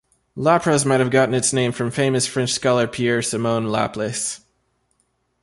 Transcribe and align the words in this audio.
Lapras 0.35 0.83
might 0.83 0.99
have 0.99 1.11
gotten 1.11 1.35
its 1.35 1.53
name 1.53 1.71
from 1.71 1.91
famous 1.91 2.25
French 2.25 2.51
scholar 2.51 2.87
Pierre-Simon 2.87 3.69
Laplace. 3.71 4.39